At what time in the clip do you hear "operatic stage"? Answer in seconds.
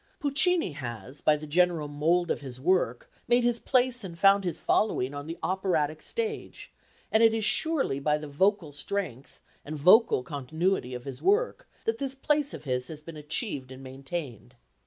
5.43-6.71